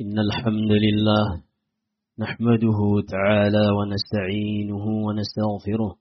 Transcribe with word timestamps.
إن 0.00 0.18
الحمد 0.18 0.72
لله 0.84 1.26
نحمده 2.18 2.78
تعالى 3.14 3.64
ونستعينه 3.78 4.84
ونستغفره 5.06 5.92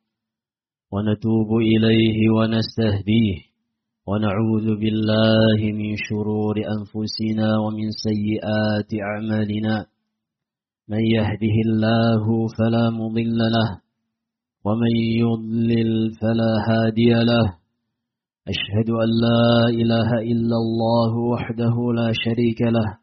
ونتوب 0.94 1.50
إليه 1.74 2.18
ونستهديه 2.38 3.38
ونعوذ 4.08 4.68
بالله 4.82 5.60
من 5.80 5.90
شرور 6.08 6.56
أنفسنا 6.76 7.48
ومن 7.64 7.88
سيئات 8.08 8.90
أعمالنا 9.10 9.86
من 10.90 11.04
يهده 11.18 11.56
الله 11.68 12.24
فلا 12.58 12.86
مضل 12.90 13.38
له 13.58 13.70
ومن 14.66 14.94
يضلل 15.24 15.92
فلا 16.22 16.52
هادي 16.70 17.12
له 17.32 17.46
أشهد 18.54 18.90
أن 19.04 19.10
لا 19.26 19.68
إله 19.82 20.10
إلا 20.32 20.58
الله 20.66 21.12
وحده 21.32 21.76
لا 22.00 22.10
شريك 22.26 22.62
له 22.62 23.03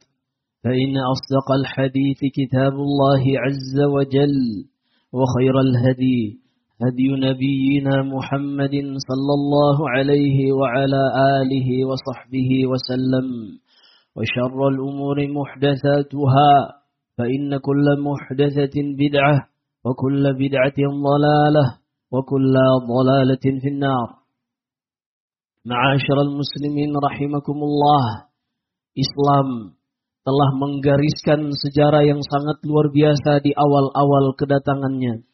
فإن 0.63 0.93
أصدق 1.13 1.47
الحديث 1.59 2.19
كتاب 2.37 2.73
الله 2.73 3.23
عز 3.43 3.75
وجل 3.95 4.37
وخير 5.13 5.55
الهدي 5.59 6.39
هدي 6.81 7.07
نبينا 7.27 7.95
محمد 8.15 8.75
صلى 9.09 9.33
الله 9.39 9.89
عليه 9.89 10.51
وعلى 10.59 11.01
آله 11.41 11.69
وصحبه 11.89 12.49
وسلم 12.71 13.27
وشر 14.15 14.67
الأمور 14.67 15.17
محدثاتها 15.37 16.53
فإن 17.17 17.57
كل 17.57 17.85
محدثة 18.07 18.75
بدعة 19.01 19.37
وكل 19.85 20.23
بدعة 20.33 20.79
ضلالة 21.09 21.65
وكل 22.11 22.53
ضلالة 22.93 23.45
في 23.61 23.67
النار. 23.67 24.07
معاشر 25.65 26.17
المسلمين 26.21 26.91
رحمكم 27.05 27.57
الله 27.69 28.03
Islam 29.03 29.47
telah 30.21 30.49
menggariskan 30.53 31.49
sejarah 31.49 32.05
yang 32.05 32.21
sangat 32.21 32.61
luar 32.61 32.93
biasa 32.93 33.41
di 33.41 33.51
awal-awal 33.57 34.37
kedatangannya. 34.37 35.25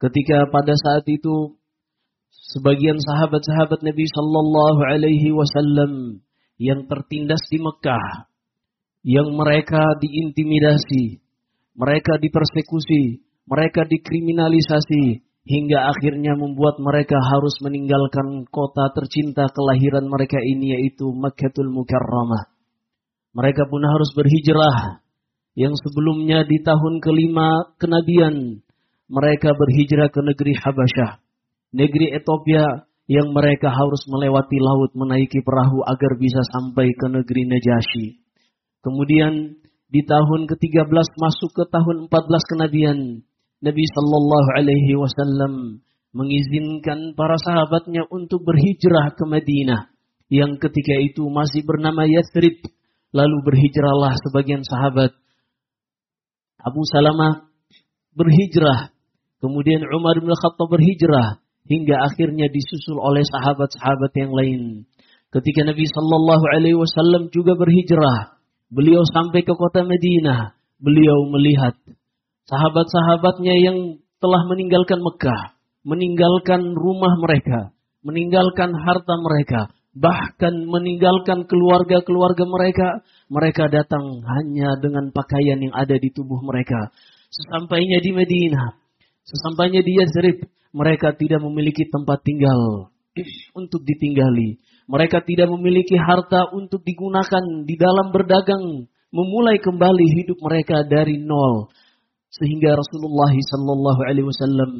Ketika 0.00 0.48
pada 0.48 0.72
saat 0.72 1.04
itu 1.10 1.58
sebagian 2.56 2.96
sahabat-sahabat 2.96 3.84
Nabi 3.84 4.04
Shallallahu 4.08 4.80
Alaihi 4.88 5.34
Wasallam 5.36 6.24
yang 6.56 6.88
tertindas 6.88 7.42
di 7.52 7.60
Mekah, 7.60 8.30
yang 9.04 9.28
mereka 9.36 9.84
diintimidasi, 10.00 11.20
mereka 11.76 12.16
dipersekusi, 12.16 13.20
mereka 13.44 13.84
dikriminalisasi, 13.84 15.28
hingga 15.48 15.88
akhirnya 15.88 16.36
membuat 16.36 16.76
mereka 16.76 17.16
harus 17.16 17.56
meninggalkan 17.64 18.44
kota 18.52 18.92
tercinta 18.92 19.48
kelahiran 19.52 20.04
mereka 20.04 20.36
ini 20.44 20.76
yaitu 20.76 21.08
Makkahul 21.08 21.72
Mukarramah. 21.72 22.57
Mereka 23.36 23.68
pun 23.68 23.82
harus 23.84 24.10
berhijrah. 24.16 25.04
Yang 25.58 25.74
sebelumnya 25.82 26.46
di 26.46 26.62
tahun 26.62 27.02
kelima 27.02 27.74
kenabian, 27.82 28.62
mereka 29.10 29.56
berhijrah 29.56 30.12
ke 30.12 30.20
negeri 30.22 30.54
Habasyah. 30.54 31.18
Negeri 31.74 32.14
Ethiopia 32.14 32.88
yang 33.08 33.32
mereka 33.32 33.72
harus 33.72 34.04
melewati 34.06 34.60
laut 34.60 34.92
menaiki 34.92 35.40
perahu 35.40 35.80
agar 35.84 36.12
bisa 36.20 36.44
sampai 36.52 36.92
ke 36.92 37.06
negeri 37.08 37.48
Najasyi. 37.48 38.20
Kemudian 38.84 39.58
di 39.88 40.00
tahun 40.04 40.44
ke-13 40.44 41.08
masuk 41.16 41.50
ke 41.56 41.64
tahun 41.72 42.12
14 42.12 42.50
kenabian, 42.52 42.98
Nabi 43.64 43.84
Shallallahu 43.90 44.48
Alaihi 44.60 44.94
Wasallam 44.94 45.82
mengizinkan 46.12 47.16
para 47.16 47.40
sahabatnya 47.40 48.04
untuk 48.12 48.44
berhijrah 48.44 49.16
ke 49.16 49.24
Madinah 49.24 49.90
yang 50.28 50.60
ketika 50.60 50.94
itu 51.00 51.24
masih 51.32 51.64
bernama 51.64 52.04
Yathrib 52.04 52.60
Lalu 53.08 53.40
berhijrahlah 53.40 54.12
sebagian 54.20 54.60
sahabat. 54.60 55.16
Abu 56.60 56.84
Salamah 56.92 57.48
berhijrah. 58.12 58.92
Kemudian 59.40 59.80
Umar 59.88 60.20
bin 60.20 60.28
Khattab 60.28 60.68
berhijrah. 60.68 61.40
Hingga 61.68 62.00
akhirnya 62.04 62.48
disusul 62.48 62.96
oleh 63.00 63.24
sahabat-sahabat 63.28 64.12
yang 64.16 64.32
lain. 64.32 64.60
Ketika 65.28 65.68
Nabi 65.68 65.84
Sallallahu 65.84 66.44
Alaihi 66.56 66.76
Wasallam 66.76 67.32
juga 67.32 67.56
berhijrah. 67.56 68.36
Beliau 68.68 69.04
sampai 69.08 69.44
ke 69.44 69.52
kota 69.56 69.84
Madinah. 69.84 70.56
Beliau 70.80 71.28
melihat 71.32 71.76
sahabat-sahabatnya 72.48 73.54
yang 73.56 73.78
telah 74.20 74.44
meninggalkan 74.48 75.00
Mekah. 75.00 75.56
Meninggalkan 75.84 76.76
rumah 76.76 77.16
mereka. 77.20 77.72
Meninggalkan 78.04 78.72
harta 78.76 79.14
mereka 79.20 79.77
bahkan 79.98 80.54
meninggalkan 80.62 81.44
keluarga-keluarga 81.50 82.44
mereka, 82.46 82.88
mereka 83.26 83.66
datang 83.66 84.22
hanya 84.22 84.78
dengan 84.78 85.10
pakaian 85.10 85.58
yang 85.58 85.74
ada 85.74 85.98
di 85.98 86.08
tubuh 86.14 86.38
mereka. 86.46 86.94
Sesampainya 87.28 87.98
di 87.98 88.14
Madinah, 88.14 88.78
sesampainya 89.26 89.82
di 89.82 89.98
Yazrib, 89.98 90.38
mereka 90.70 91.12
tidak 91.18 91.42
memiliki 91.42 91.84
tempat 91.90 92.22
tinggal 92.22 92.88
untuk 93.58 93.82
ditinggali. 93.82 94.62
Mereka 94.88 95.26
tidak 95.26 95.50
memiliki 95.52 95.98
harta 95.98 96.48
untuk 96.54 96.80
digunakan 96.86 97.42
di 97.66 97.74
dalam 97.76 98.14
berdagang, 98.14 98.88
memulai 99.12 99.60
kembali 99.60 100.06
hidup 100.22 100.38
mereka 100.40 100.86
dari 100.86 101.20
nol. 101.20 101.68
Sehingga 102.32 102.72
Rasulullah 102.72 103.34
sallallahu 103.34 104.00
alaihi 104.06 104.28
wasallam 104.28 104.70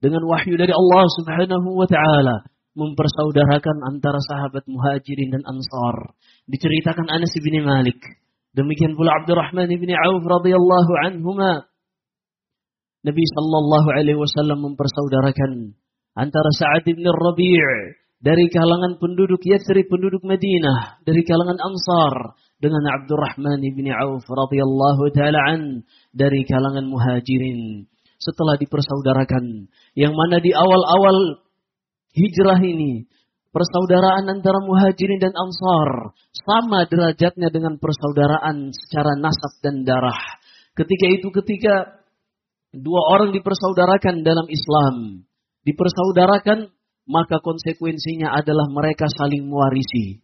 dengan 0.00 0.22
wahyu 0.24 0.56
dari 0.56 0.72
Allah 0.72 1.04
Subhanahu 1.20 1.68
wa 1.76 1.86
taala 1.86 2.46
mempersaudarakan 2.74 3.76
antara 3.86 4.20
sahabat 4.22 4.64
muhajirin 4.70 5.34
dan 5.34 5.42
ansar. 5.46 6.14
Diceritakan 6.46 7.10
Anas 7.10 7.34
bin 7.38 7.62
Malik. 7.66 7.98
Demikian 8.54 8.98
pula 8.98 9.14
Abdurrahman 9.22 9.70
bin 9.70 9.90
Auf 9.94 10.22
radhiyallahu 10.22 10.92
anhuma. 11.06 11.70
Nabi 13.00 13.24
sallallahu 13.24 13.88
alaihi 13.96 14.18
wasallam 14.18 14.60
mempersaudarakan 14.60 15.72
antara 16.18 16.50
Sa'ad 16.52 16.84
bin 16.84 17.06
Rabi' 17.06 17.96
dari 18.20 18.52
kalangan 18.52 19.00
penduduk 19.00 19.40
Yathrib, 19.40 19.88
penduduk 19.88 20.20
Madinah, 20.20 21.00
dari 21.08 21.24
kalangan 21.24 21.56
Ansar 21.56 22.36
dengan 22.60 22.84
Abdurrahman 23.00 23.64
bin 23.64 23.88
Auf 23.88 24.28
radhiyallahu 24.28 25.02
taala 25.16 25.40
an 25.56 25.62
dari 26.12 26.44
kalangan 26.44 26.84
Muhajirin. 26.84 27.88
Setelah 28.20 28.60
dipersaudarakan, 28.60 29.72
yang 29.96 30.12
mana 30.12 30.44
di 30.44 30.52
awal-awal 30.52 31.40
hijrah 32.14 32.60
ini, 32.62 33.06
persaudaraan 33.50 34.30
antara 34.30 34.62
muhajirin 34.62 35.18
dan 35.18 35.34
ansar, 35.34 36.14
sama 36.32 36.86
derajatnya 36.86 37.50
dengan 37.50 37.76
persaudaraan 37.78 38.70
secara 38.74 39.18
nasab 39.18 39.52
dan 39.62 39.82
darah. 39.82 40.18
Ketika 40.74 41.06
itu 41.10 41.28
ketika 41.42 41.74
dua 42.70 43.00
orang 43.18 43.34
dipersaudarakan 43.34 44.22
dalam 44.22 44.46
Islam, 44.46 45.26
dipersaudarakan, 45.66 46.70
maka 47.10 47.42
konsekuensinya 47.42 48.30
adalah 48.30 48.70
mereka 48.70 49.10
saling 49.10 49.42
mewarisi. 49.50 50.22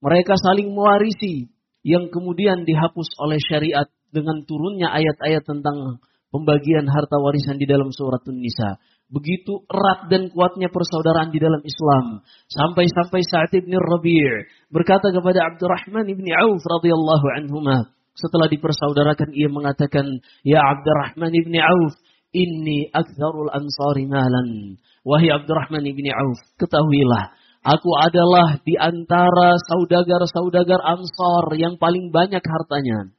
Mereka 0.00 0.34
saling 0.40 0.72
mewarisi 0.72 1.52
yang 1.84 2.08
kemudian 2.08 2.64
dihapus 2.64 3.08
oleh 3.20 3.38
syariat 3.38 3.86
dengan 4.10 4.42
turunnya 4.48 4.90
ayat-ayat 4.90 5.44
tentang 5.44 6.00
pembagian 6.32 6.88
harta 6.88 7.20
warisan 7.20 7.60
di 7.60 7.68
dalam 7.68 7.92
surat 7.92 8.24
An-Nisa. 8.24 8.80
Begitu 9.12 9.68
erat 9.68 10.08
dan 10.08 10.32
kuatnya 10.32 10.72
persaudaraan 10.72 11.28
di 11.28 11.36
dalam 11.36 11.60
Islam. 11.60 12.24
Sampai-sampai 12.48 13.20
saat 13.28 13.52
Ibn 13.52 13.72
Rabi' 13.76 14.48
berkata 14.72 15.12
kepada 15.12 15.52
Abdurrahman 15.52 16.08
Ibn 16.08 16.26
Auf 16.40 16.64
radhiyallahu 16.64 17.26
anhuma, 17.36 17.92
Setelah 18.16 18.48
dipersaudarakan 18.48 19.36
ia 19.36 19.52
mengatakan, 19.52 20.04
Ya 20.44 20.64
Abdurrahman 20.64 21.32
ibni 21.32 21.60
Auf, 21.60 21.96
Inni 22.32 22.88
aktsarul 22.88 23.52
ansari 23.52 24.08
malan. 24.08 24.80
Wahai 25.04 25.28
Abdurrahman 25.28 25.84
ibni 25.84 26.08
Auf, 26.08 26.40
ketahuilah, 26.56 27.36
aku 27.60 27.92
adalah 28.00 28.56
di 28.64 28.80
antara 28.80 29.60
saudagar-saudagar 29.60 30.80
Ansar 30.80 31.52
yang 31.60 31.76
paling 31.76 32.08
banyak 32.08 32.40
hartanya. 32.40 33.12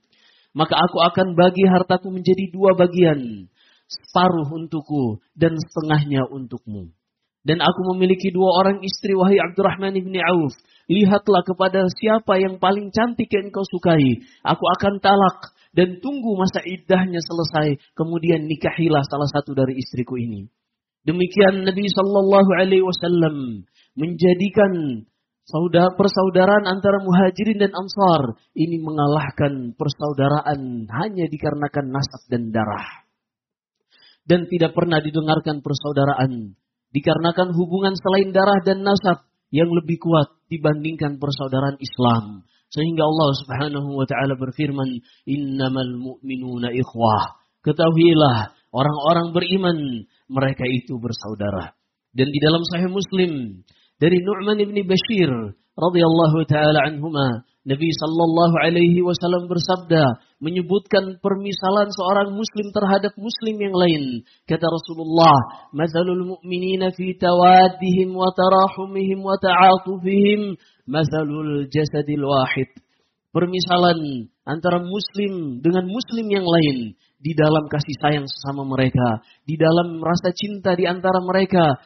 Maka 0.57 0.73
aku 0.77 0.97
akan 1.01 1.37
bagi 1.37 1.65
hartaku 1.65 2.13
menjadi 2.13 2.49
dua 2.53 2.77
bagian. 2.77 3.49
Separuh 3.93 4.49
untukku 4.49 5.21
dan 5.37 5.53
setengahnya 5.53 6.25
untukmu. 6.33 6.89
Dan 7.43 7.59
aku 7.59 7.81
memiliki 7.93 8.31
dua 8.31 8.63
orang 8.63 8.79
istri, 8.81 9.11
wahai 9.13 9.35
Abdurrahman 9.35 9.99
ibni 9.99 10.23
Auf. 10.23 10.55
Lihatlah 10.87 11.43
kepada 11.43 11.83
siapa 11.91 12.39
yang 12.39 12.55
paling 12.55 12.87
cantik 12.95 13.27
yang 13.27 13.51
kau 13.51 13.67
sukai. 13.67 14.23
Aku 14.47 14.63
akan 14.79 15.03
talak 15.03 15.51
dan 15.75 15.99
tunggu 15.99 16.39
masa 16.39 16.63
iddahnya 16.63 17.19
selesai, 17.19 17.75
kemudian 17.99 18.47
nikahilah 18.47 19.03
salah 19.11 19.27
satu 19.27 19.51
dari 19.51 19.75
istriku 19.75 20.15
ini. 20.15 20.47
Demikian 21.03 21.67
Nabi 21.67 21.83
Shallallahu 21.91 22.51
Alaihi 22.55 22.85
Wasallam 22.85 23.67
menjadikan 23.99 25.03
saudara 25.43 25.91
persaudaraan 25.99 26.63
antara 26.63 27.03
muhajirin 27.03 27.59
dan 27.59 27.75
ansar 27.75 28.39
ini 28.55 28.79
mengalahkan 28.79 29.75
persaudaraan 29.75 30.87
hanya 30.87 31.27
dikarenakan 31.27 31.91
nasab 31.91 32.23
dan 32.31 32.55
darah. 32.55 33.02
Dan 34.23 34.47
tidak 34.47 34.71
pernah 34.71 35.03
didengarkan 35.03 35.59
persaudaraan 35.59 36.55
dikarenakan 36.93 37.51
hubungan 37.57 37.97
selain 37.97 38.29
darah 38.29 38.61
dan 38.61 38.85
nasab 38.85 39.25
yang 39.49 39.67
lebih 39.73 39.97
kuat 39.99 40.29
dibandingkan 40.47 41.17
persaudaraan 41.17 41.81
Islam. 41.81 42.45
Sehingga 42.73 43.05
Allah 43.05 43.29
Subhanahu 43.37 43.89
wa 43.97 44.05
taala 44.09 44.33
berfirman, 44.33 44.97
"Innamal 45.29 45.93
mu'minuna 45.97 46.73
ikhwah." 46.73 47.37
Ketahuilah, 47.61 48.53
orang-orang 48.73 49.27
beriman 49.29 49.77
mereka 50.29 50.65
itu 50.65 50.97
bersaudara. 50.97 51.77
Dan 52.13 52.29
di 52.33 52.39
dalam 52.41 52.65
Sahih 52.65 52.89
Muslim 52.89 53.61
dari 54.01 54.17
Nu'man 54.25 54.57
bin 54.57 54.77
Bashir 54.89 55.29
radhiyallahu 55.77 56.37
taala 56.49 56.89
anhuma, 56.89 57.45
Nabi 57.63 57.89
sallallahu 57.93 58.55
alaihi 58.57 59.05
wasallam 59.05 59.47
bersabda 59.47 60.17
menyebutkan 60.43 61.23
permisalan 61.23 61.87
seorang 61.87 62.35
muslim 62.35 62.67
terhadap 62.75 63.15
muslim 63.15 63.55
yang 63.55 63.71
lain. 63.71 64.27
Kata 64.43 64.67
Rasulullah, 64.67 65.71
"Matsalul 65.71 66.35
mu'minina 66.35 66.91
fi 66.91 67.15
tawaddihim 67.15 68.11
wa 68.11 68.27
tarahumihim 68.35 69.23
wa 69.23 69.39
ta'atufihim 69.39 70.59
Masalul 70.83 71.71
jasadil 71.71 72.27
wahid. 72.27 72.67
Permisalan 73.31 74.29
antara 74.43 74.83
muslim 74.83 75.63
dengan 75.63 75.87
muslim 75.87 76.27
yang 76.27 76.43
lain 76.43 76.99
di 77.23 77.31
dalam 77.33 77.71
kasih 77.71 77.95
sayang 78.03 78.27
sesama 78.27 78.67
mereka, 78.67 79.23
di 79.47 79.55
dalam 79.55 80.03
rasa 80.03 80.35
cinta 80.35 80.75
di 80.75 80.83
antara 80.83 81.23
mereka, 81.23 81.79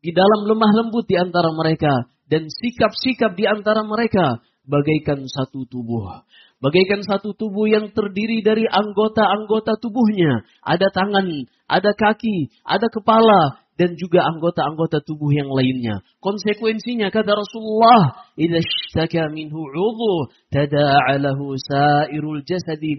di 0.00 0.10
dalam 0.10 0.48
lemah 0.48 0.72
lembut 0.82 1.04
di 1.04 1.20
antara 1.20 1.52
mereka, 1.52 2.08
dan 2.26 2.48
sikap-sikap 2.48 3.36
di 3.36 3.44
antara 3.44 3.84
mereka 3.84 4.40
bagaikan 4.64 5.28
satu 5.28 5.68
tubuh. 5.68 6.24
Bagaikan 6.62 7.02
satu 7.02 7.34
tubuh 7.34 7.66
yang 7.66 7.90
terdiri 7.90 8.38
dari 8.38 8.62
anggota-anggota 8.70 9.82
tubuhnya. 9.82 10.46
Ada 10.62 10.94
tangan, 10.94 11.26
ada 11.66 11.90
kaki, 11.90 12.54
ada 12.62 12.86
kepala, 12.86 13.58
dan 13.74 13.98
juga 13.98 14.22
anggota-anggota 14.30 15.02
tubuh 15.02 15.34
yang 15.34 15.50
lainnya. 15.50 16.06
Konsekuensinya 16.22 17.10
kata 17.10 17.34
Rasulullah, 17.34 18.14
"Idza 18.38 18.62
ishtaka 18.62 19.26
minhu 19.34 19.58
'udhu 19.58 20.30
tada'a 20.54 21.18
lahu 21.18 21.58
sa'irul 21.58 22.46
jasadi 22.46 22.94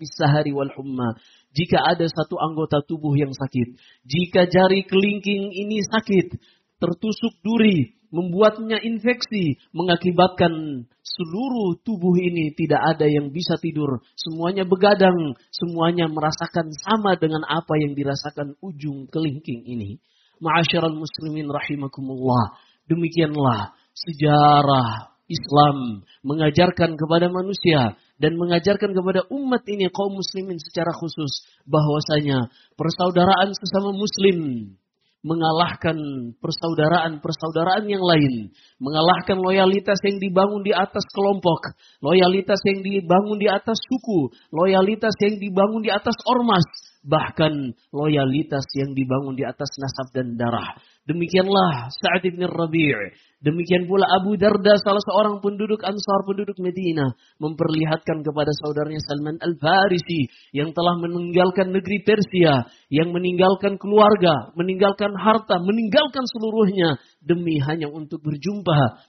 bis-sahari 0.00 0.56
wal 0.56 0.72
humma." 0.72 1.20
Jika 1.52 1.84
ada 1.84 2.08
satu 2.08 2.40
anggota 2.40 2.80
tubuh 2.86 3.12
yang 3.12 3.34
sakit, 3.36 3.76
jika 4.08 4.48
jari 4.48 4.88
kelingking 4.88 5.52
ini 5.52 5.84
sakit, 5.84 6.38
tertusuk 6.80 7.34
duri, 7.44 8.00
membuatnya 8.08 8.78
infeksi, 8.80 9.58
mengakibatkan 9.74 10.86
seluruh 11.16 11.82
tubuh 11.82 12.14
ini 12.18 12.54
tidak 12.54 12.96
ada 12.96 13.06
yang 13.06 13.34
bisa 13.34 13.58
tidur. 13.58 14.02
Semuanya 14.14 14.62
begadang, 14.62 15.34
semuanya 15.50 16.06
merasakan 16.06 16.70
sama 16.74 17.18
dengan 17.18 17.42
apa 17.46 17.74
yang 17.82 17.98
dirasakan 17.98 18.54
ujung 18.62 19.10
kelingking 19.10 19.66
ini. 19.66 19.98
Ma'asyiral 20.40 20.94
muslimin 20.94 21.50
rahimakumullah. 21.50 22.56
Demikianlah 22.86 23.74
sejarah 23.92 25.10
Islam 25.30 26.02
mengajarkan 26.26 26.98
kepada 26.98 27.30
manusia 27.30 27.94
dan 28.18 28.34
mengajarkan 28.34 28.90
kepada 28.90 29.24
umat 29.30 29.62
ini 29.70 29.86
kaum 29.94 30.18
muslimin 30.18 30.58
secara 30.58 30.90
khusus 30.90 31.46
bahwasanya 31.70 32.50
persaudaraan 32.74 33.54
sesama 33.54 33.94
muslim 33.94 34.38
mengalahkan 35.20 35.96
persaudaraan-persaudaraan 36.40 37.84
yang 37.84 38.00
lain, 38.00 38.48
mengalahkan 38.80 39.36
loyalitas 39.36 40.00
yang 40.00 40.16
dibangun 40.16 40.64
di 40.64 40.72
atas 40.72 41.04
kelompok, 41.12 41.76
loyalitas 42.00 42.60
yang 42.64 42.80
dibangun 42.80 43.36
di 43.36 43.48
atas 43.48 43.76
suku, 43.76 44.32
loyalitas 44.48 45.12
yang 45.20 45.36
dibangun 45.36 45.84
di 45.84 45.92
atas 45.92 46.16
ormas, 46.24 46.64
bahkan 47.00 47.72
loyalitas 47.90 48.64
yang 48.76 48.92
dibangun 48.92 49.36
di 49.36 49.44
atas 49.44 49.68
nasab 49.80 50.12
dan 50.12 50.36
darah. 50.36 50.76
Demikianlah 51.08 51.88
Sa'ad 51.88 52.24
bin 52.28 52.44
Rabi' 52.44 52.92
Demikian 53.40 53.88
pula 53.88 54.04
Abu 54.20 54.36
Darda, 54.36 54.76
salah 54.84 55.00
seorang 55.00 55.40
penduduk 55.40 55.80
Ansar, 55.80 56.28
penduduk 56.28 56.60
Medina, 56.60 57.16
memperlihatkan 57.40 58.20
kepada 58.20 58.52
saudaranya 58.60 59.00
Salman 59.00 59.40
Al-Farisi 59.40 60.28
yang 60.52 60.76
telah 60.76 61.00
meninggalkan 61.00 61.72
negeri 61.72 62.04
Persia, 62.04 62.68
yang 62.92 63.16
meninggalkan 63.16 63.80
keluarga, 63.80 64.52
meninggalkan 64.60 65.16
harta, 65.16 65.56
meninggalkan 65.56 66.28
seluruhnya 66.28 67.00
demi 67.24 67.56
hanya 67.64 67.88
untuk 67.88 68.20
berjumpa 68.20 69.08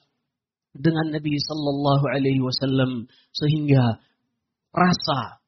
dengan 0.79 1.11
Nabi 1.11 1.35
Sallallahu 1.35 2.05
Alaihi 2.15 2.39
Wasallam 2.39 3.11
sehingga 3.35 3.99
rasa 4.71 5.40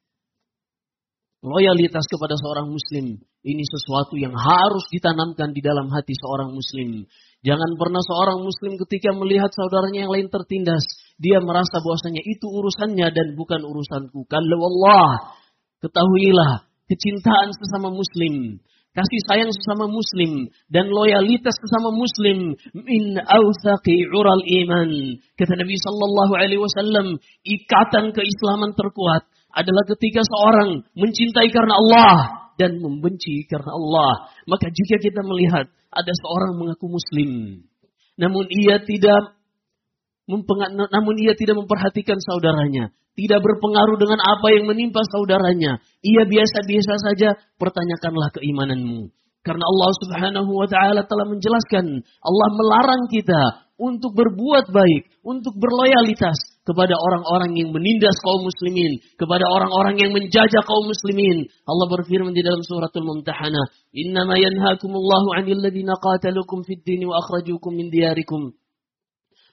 loyalitas 1.43 2.07
kepada 2.07 2.39
seorang 2.39 2.71
Muslim 2.71 3.19
ini 3.43 3.63
sesuatu 3.67 4.15
yang 4.15 4.31
harus 4.31 4.87
ditanamkan 4.87 5.51
di 5.51 5.59
dalam 5.59 5.91
hati 5.91 6.15
seorang 6.15 6.55
Muslim. 6.55 7.03
Jangan 7.43 7.75
pernah 7.75 7.99
seorang 7.99 8.39
muslim 8.39 8.79
ketika 8.87 9.11
melihat 9.11 9.51
saudaranya 9.51 10.07
yang 10.07 10.13
lain 10.15 10.31
tertindas, 10.31 10.87
dia 11.19 11.43
merasa 11.43 11.83
bahwasanya 11.83 12.23
itu 12.23 12.47
urusannya 12.47 13.11
dan 13.11 13.35
bukan 13.35 13.67
urusanku. 13.67 14.23
Kalau 14.31 14.59
Allah, 14.63 15.35
ketahuilah 15.83 16.63
kecintaan 16.87 17.51
sesama 17.51 17.91
muslim, 17.91 18.63
kasih 18.95 19.21
sayang 19.27 19.51
sesama 19.51 19.91
muslim 19.91 20.47
dan 20.71 20.87
loyalitas 20.87 21.51
sesama 21.59 21.91
muslim 21.91 22.55
min 22.71 23.19
awthaqi 23.19 24.07
ural 24.15 24.39
iman. 24.63 25.19
Kata 25.35 25.59
Nabi 25.59 25.75
sallallahu 25.75 26.33
alaihi 26.39 26.63
wasallam, 26.63 27.19
ikatan 27.43 28.15
keislaman 28.15 28.71
terkuat 28.71 29.27
adalah 29.53 29.85
ketika 29.85 30.25
seorang 30.25 30.81
mencintai 30.97 31.49
karena 31.53 31.73
Allah 31.77 32.15
dan 32.57 32.81
membenci 32.81 33.45
karena 33.45 33.71
Allah. 33.73 34.33
Maka 34.49 34.69
jika 34.69 34.97
kita 34.97 35.21
melihat 35.25 35.69
ada 35.93 36.13
seorang 36.25 36.57
mengaku 36.57 36.89
muslim, 36.89 37.61
namun 38.17 38.45
ia 38.49 38.81
tidak 38.81 39.37
namun 40.25 41.15
ia 41.19 41.35
tidak 41.35 41.59
memperhatikan 41.59 42.15
saudaranya, 42.23 42.95
tidak 43.13 43.43
berpengaruh 43.43 43.99
dengan 43.99 44.23
apa 44.23 44.47
yang 44.55 44.65
menimpa 44.65 45.03
saudaranya. 45.11 45.83
Ia 45.99 46.23
biasa-biasa 46.23 46.93
saja, 47.11 47.29
pertanyakanlah 47.59 48.31
keimananmu. 48.39 49.11
Karena 49.43 49.67
Allah 49.67 49.91
Subhanahu 49.99 50.51
wa 50.55 50.67
taala 50.71 51.03
telah 51.03 51.27
menjelaskan, 51.27 51.85
Allah 52.23 52.49
melarang 52.55 53.03
kita 53.11 53.67
untuk 53.83 54.15
berbuat 54.15 54.71
baik, 54.71 55.11
untuk 55.27 55.59
berloyalitas 55.59 56.39
kepada 56.63 56.95
orang-orang 56.95 57.59
yang 57.59 57.75
menindas 57.75 58.15
kaum 58.23 58.47
muslimin, 58.47 59.03
kepada 59.19 59.43
orang-orang 59.43 59.99
yang 59.99 60.15
menjajah 60.15 60.63
kaum 60.63 60.87
muslimin. 60.87 61.43
Allah 61.67 61.87
berfirman 61.91 62.31
di 62.31 62.39
dalam 62.39 62.63
suratul 62.63 63.03
Mumtahanah, 63.03 63.67
"Innama 63.91 64.39
yanhaakumullahu 64.39 65.35
'anil 65.35 65.59
ladzina 65.59 65.99
qataluukum 65.99 66.63
fid 66.63 66.87
din 66.87 67.03
wa 67.03 67.19
akhrajukum 67.19 67.75
min 67.75 67.91
diyarikum 67.91 68.55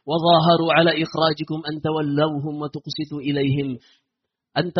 wa 0.06 0.16
dhaharu 0.22 0.70
'ala 0.70 0.94
ikhrajikum 0.94 1.66
an 1.66 1.82
tawallawhum 1.82 2.62
wa 2.62 2.70
tuqsitu 2.70 3.18
ilaihim." 3.18 3.82
Allah 4.50 4.75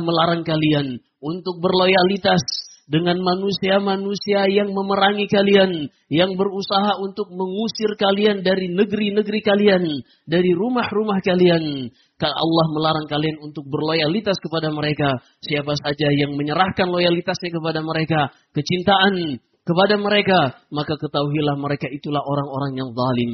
melarang 0.00 0.40
kalian 0.44 1.00
untuk 1.20 1.60
berloyalitas 1.60 2.40
dengan 2.84 3.16
manusia-manusia 3.16 4.44
yang 4.52 4.68
memerangi 4.76 5.24
kalian, 5.24 5.88
yang 6.12 6.36
berusaha 6.36 7.00
untuk 7.00 7.32
mengusir 7.32 7.96
kalian 7.96 8.44
dari 8.44 8.68
negeri-negeri 8.68 9.40
kalian, 9.40 9.84
dari 10.28 10.52
rumah-rumah 10.52 11.20
kalian. 11.24 11.88
Allah 12.24 12.66
melarang 12.72 13.08
kalian 13.08 13.36
untuk 13.44 13.68
berloyalitas 13.68 14.36
kepada 14.40 14.72
mereka. 14.72 15.20
Siapa 15.44 15.76
saja 15.76 16.08
yang 16.12 16.36
menyerahkan 16.36 16.88
loyalitasnya 16.88 17.52
kepada 17.52 17.84
mereka, 17.84 18.32
kecintaan 18.56 19.40
kepada 19.64 19.96
mereka, 19.96 20.38
maka 20.68 20.96
ketahuilah 21.00 21.56
mereka 21.56 21.88
itulah 21.88 22.20
orang-orang 22.20 22.72
yang 22.80 22.88
zalim. 22.92 23.32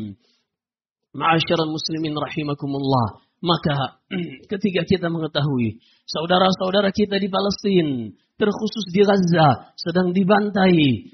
Ma'asyiral 1.10 1.70
muslimin 1.70 2.14
rahimakumullah. 2.14 3.26
Maka 3.40 3.98
ketika 4.52 4.84
kita 4.86 5.06
mengetahui 5.10 5.80
saudara-saudara 6.06 6.92
kita 6.94 7.18
di 7.18 7.26
Palestina, 7.26 8.14
terkhusus 8.40 8.84
di 8.88 9.04
Gaza, 9.04 9.76
sedang 9.76 10.16
dibantai, 10.16 11.12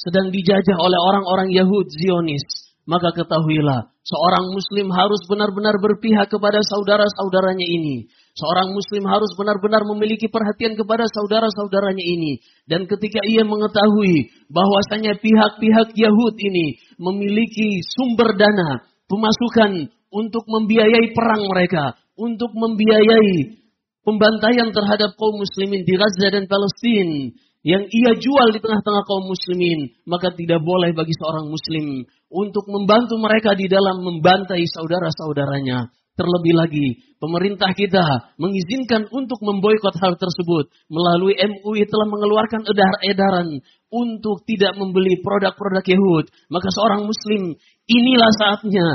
sedang 0.00 0.32
dijajah 0.32 0.78
oleh 0.80 1.00
orang-orang 1.12 1.52
Yahud 1.52 1.86
Zionis, 1.92 2.44
maka 2.88 3.12
ketahuilah 3.12 3.94
seorang 4.04 4.52
muslim 4.52 4.92
harus 4.92 5.20
benar-benar 5.24 5.80
berpihak 5.80 6.28
kepada 6.28 6.60
saudara-saudaranya 6.60 7.64
ini. 7.64 8.08
Seorang 8.36 8.74
muslim 8.74 9.06
harus 9.08 9.30
benar-benar 9.38 9.86
memiliki 9.88 10.28
perhatian 10.28 10.76
kepada 10.76 11.08
saudara-saudaranya 11.08 12.02
ini. 12.04 12.42
Dan 12.68 12.84
ketika 12.84 13.22
ia 13.24 13.46
mengetahui 13.46 14.28
bahwasanya 14.50 15.16
pihak-pihak 15.22 15.88
Yahud 15.96 16.34
ini 16.36 16.76
memiliki 17.00 17.80
sumber 17.94 18.36
dana, 18.36 18.84
pemasukan 19.08 19.88
untuk 20.12 20.44
membiayai 20.50 21.14
perang 21.14 21.42
mereka, 21.48 21.84
untuk 22.18 22.52
membiayai 22.52 23.63
pembantaian 24.04 24.70
terhadap 24.70 25.16
kaum 25.16 25.40
muslimin 25.40 25.82
di 25.82 25.94
Gaza 25.96 26.28
dan 26.30 26.44
Palestina 26.46 27.32
yang 27.64 27.80
ia 27.88 28.12
jual 28.20 28.52
di 28.52 28.60
tengah-tengah 28.60 29.02
kaum 29.08 29.24
muslimin, 29.24 29.96
maka 30.04 30.28
tidak 30.36 30.60
boleh 30.60 30.92
bagi 30.92 31.16
seorang 31.16 31.48
muslim 31.48 32.04
untuk 32.28 32.68
membantu 32.68 33.16
mereka 33.16 33.56
di 33.56 33.64
dalam 33.72 34.04
membantai 34.04 34.60
saudara-saudaranya. 34.68 35.88
Terlebih 36.14 36.54
lagi, 36.54 36.86
pemerintah 37.18 37.74
kita 37.74 38.36
mengizinkan 38.38 39.10
untuk 39.10 39.42
memboikot 39.42 39.98
hal 39.98 40.14
tersebut 40.14 40.70
melalui 40.86 41.34
MUI 41.34 41.90
telah 41.90 42.06
mengeluarkan 42.06 42.62
edar-edaran 42.62 43.58
untuk 43.90 44.46
tidak 44.46 44.78
membeli 44.78 45.18
produk-produk 45.26 45.82
Yahud. 45.82 46.30
Maka 46.54 46.68
seorang 46.70 47.02
muslim 47.02 47.58
inilah 47.90 48.30
saatnya 48.30 48.86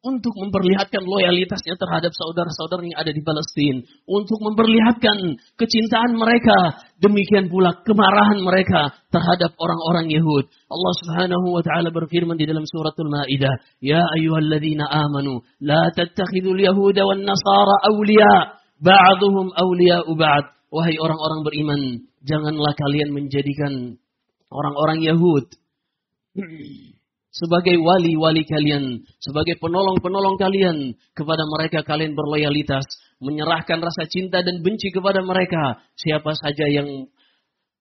untuk 0.00 0.32
memperlihatkan 0.32 1.04
loyalitasnya 1.04 1.76
terhadap 1.76 2.12
saudara-saudara 2.16 2.88
yang 2.88 2.96
ada 2.96 3.12
di 3.12 3.20
Palestina, 3.20 3.84
untuk 4.08 4.40
memperlihatkan 4.40 5.36
kecintaan 5.60 6.16
mereka, 6.16 6.80
demikian 7.04 7.52
pula 7.52 7.76
kemarahan 7.84 8.40
mereka 8.40 8.96
terhadap 9.12 9.52
orang-orang 9.60 10.08
Yahud. 10.08 10.48
Allah 10.72 10.92
Subhanahu 11.04 11.46
wa 11.52 11.60
taala 11.60 11.92
berfirman 11.92 12.40
di 12.40 12.48
dalam 12.48 12.64
suratul 12.64 13.12
Maidah, 13.12 13.60
"Ya 13.84 14.00
ayyuhalladzina 14.16 14.88
amanu, 14.88 15.44
la 15.60 15.92
tattakhidul 15.92 16.56
yahuda 16.56 17.04
wan 17.04 17.20
nasara 17.20 17.76
awliya, 17.92 18.56
ba'dhum 18.80 19.52
awliya'u 19.52 20.16
ba'd." 20.16 20.44
Wahai 20.70 20.96
orang-orang 20.96 21.40
beriman, 21.44 21.80
janganlah 22.24 22.72
kalian 22.78 23.10
menjadikan 23.12 23.98
orang-orang 24.48 25.02
Yahud 25.02 25.44
sebagai 27.30 27.78
wali-wali 27.78 28.42
kalian, 28.42 29.06
sebagai 29.22 29.58
penolong-penolong 29.62 30.36
kalian, 30.38 30.98
kepada 31.14 31.46
mereka 31.46 31.86
kalian 31.86 32.18
berloyalitas, 32.18 32.82
menyerahkan 33.22 33.78
rasa 33.78 34.10
cinta 34.10 34.42
dan 34.42 34.62
benci 34.62 34.90
kepada 34.90 35.22
mereka. 35.22 35.78
Siapa 35.94 36.34
saja 36.34 36.66
yang 36.66 37.06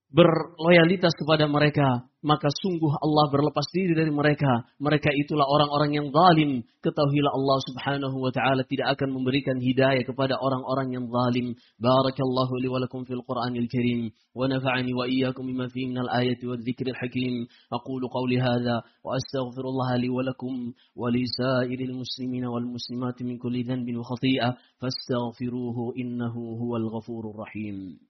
berloyalitas 0.09 1.13
kepada 1.13 1.45
mereka, 1.45 2.09
maka 2.25 2.49
sungguh 2.49 2.89
Allah 2.99 3.29
berlepas 3.29 3.63
diri 3.69 3.93
dari 3.93 4.09
mereka. 4.09 4.65
Mereka 4.81 5.07
itulah 5.13 5.45
orang-orang 5.45 6.01
yang 6.01 6.07
zalim. 6.09 6.65
Ketahuilah 6.81 7.31
Allah 7.31 7.57
Subhanahu 7.69 8.17
wa 8.17 8.31
taala 8.33 8.65
tidak 8.65 8.97
akan 8.97 9.13
memberikan 9.13 9.61
hidayah 9.61 10.01
kepada 10.01 10.35
orang-orang 10.41 10.97
yang 10.97 11.05
zalim. 11.07 11.53
Barakallahu 11.77 12.53
li 12.57 12.67
wa 12.67 12.81
lakum 12.81 13.05
fil 13.05 13.21
Qur'anil 13.21 13.69
Karim 13.69 14.09
wa 14.33 14.49
nafa'ani 14.49 14.91
wa 14.97 15.05
iyyakum 15.05 15.45
bima 15.45 15.69
fihi 15.69 15.93
minal 15.93 16.09
ayati 16.09 16.43
wadh 16.49 16.65
dzikril 16.65 16.97
hakim. 16.97 17.45
Aqulu 17.69 18.09
qawli 18.09 18.41
hadha 18.41 18.81
wa 19.05 19.13
astaghfirullah 19.13 20.01
li 20.01 20.09
wa 20.09 20.25
lakum 20.25 20.73
wa 20.97 21.07
li 21.13 21.23
sa'iril 21.23 21.93
muslimina 21.93 22.49
wal 22.49 22.65
muslimati 22.65 23.21
min 23.23 23.37
kulli 23.37 23.61
dhanbin 23.61 24.01
wa 24.01 24.09
khati'ah 24.09 24.57
fastaghfiruhu 24.81 25.93
innahu 25.95 26.57
huwal 26.57 26.89
ghafurur 26.97 27.45
rahim. 27.45 28.08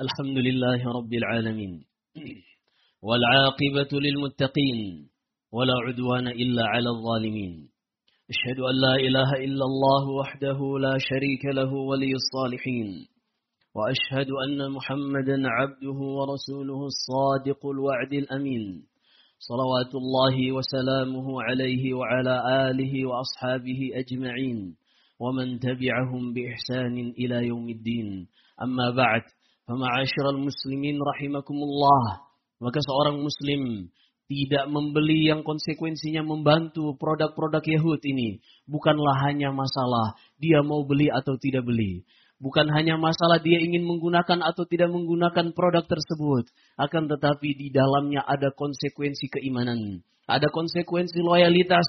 الحمد 0.00 0.38
لله 0.38 0.80
رب 0.98 1.12
العالمين 1.14 1.84
والعاقبة 3.02 4.00
للمتقين 4.00 5.08
ولا 5.52 5.74
عدوان 5.86 6.28
إلا 6.28 6.62
على 6.66 6.88
الظالمين. 6.88 7.70
أشهد 8.30 8.58
أن 8.60 8.74
لا 8.80 8.94
إله 8.94 9.30
إلا 9.44 9.64
الله 9.70 10.08
وحده 10.20 10.58
لا 10.78 10.98
شريك 10.98 11.44
له 11.54 11.72
ولي 11.74 12.12
الصالحين. 12.12 13.06
وأشهد 13.74 14.26
أن 14.44 14.70
محمدا 14.70 15.36
عبده 15.46 15.98
ورسوله 16.18 16.80
الصادق 16.92 17.66
الوعد 17.66 18.12
الأمين. 18.12 18.64
صلوات 19.38 19.92
الله 19.94 20.36
وسلامه 20.52 21.26
عليه 21.42 21.94
وعلى 21.94 22.34
آله 22.70 22.92
وأصحابه 23.06 23.80
أجمعين. 23.94 24.58
ومن 25.20 25.58
تبعهم 25.60 26.22
بإحسان 26.34 27.14
إلى 27.14 27.46
يوم 27.46 27.68
الدين. 27.68 28.26
أما 28.62 28.90
بعد 28.90 29.22
فمعاشر 29.68 30.24
المسلمين 30.34 30.96
رحمكم 30.98 31.58
الله. 31.68 32.04
Maka 32.60 32.78
seorang 32.82 33.22
tidak 34.30 34.64
membeli 34.70 35.26
yang 35.30 35.42
konsekuensinya 35.46 36.22
membantu 36.26 36.94
produk-produk 36.98 37.62
Yahud 37.66 38.02
ini. 38.02 38.42
Bukanlah 38.66 39.30
hanya 39.30 39.54
masalah 39.54 40.18
dia 40.38 40.62
mau 40.62 40.82
beli 40.86 41.06
atau 41.10 41.38
tidak 41.38 41.66
beli. 41.66 42.06
Bukan 42.40 42.72
hanya 42.72 42.96
masalah 42.96 43.36
dia 43.44 43.60
ingin 43.60 43.84
menggunakan 43.84 44.40
atau 44.40 44.64
tidak 44.64 44.88
menggunakan 44.88 45.52
produk 45.52 45.84
tersebut. 45.84 46.48
Akan 46.80 47.04
tetapi 47.04 47.52
di 47.52 47.68
dalamnya 47.68 48.24
ada 48.24 48.48
konsekuensi 48.56 49.28
keimanan. 49.28 50.00
Ada 50.24 50.48
konsekuensi 50.48 51.20
loyalitas. 51.20 51.84